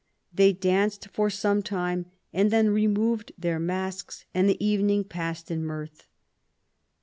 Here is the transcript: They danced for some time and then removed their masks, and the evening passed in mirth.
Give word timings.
They 0.33 0.51
danced 0.51 1.09
for 1.13 1.29
some 1.29 1.61
time 1.61 2.07
and 2.33 2.49
then 2.49 2.71
removed 2.71 3.33
their 3.37 3.59
masks, 3.59 4.25
and 4.33 4.49
the 4.49 4.65
evening 4.65 5.03
passed 5.03 5.51
in 5.51 5.63
mirth. 5.63 6.07